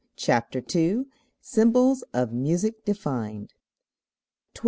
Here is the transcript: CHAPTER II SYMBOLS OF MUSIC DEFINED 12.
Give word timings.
CHAPTER 0.15 0.63
II 0.75 1.05
SYMBOLS 1.41 2.03
OF 2.11 2.33
MUSIC 2.33 2.83
DEFINED 2.85 3.53
12. 4.55 4.59